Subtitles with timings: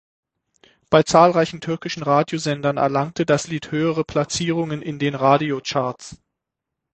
[0.89, 6.19] Bei zahlreichen türkischen Radiosendern erlangte das Lied höhere Platzierungen in den Radiocharts.